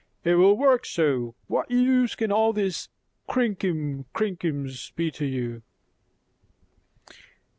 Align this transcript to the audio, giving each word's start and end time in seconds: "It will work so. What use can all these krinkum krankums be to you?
"It 0.23 0.33
will 0.33 0.57
work 0.57 0.83
so. 0.83 1.35
What 1.45 1.69
use 1.69 2.15
can 2.15 2.31
all 2.31 2.53
these 2.53 2.89
krinkum 3.29 4.05
krankums 4.15 4.95
be 4.95 5.11
to 5.11 5.27
you? 5.27 5.61